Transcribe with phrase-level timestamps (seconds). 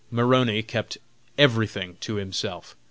[0.09, 0.97] Maroney kept
[1.37, 2.75] everything to himself.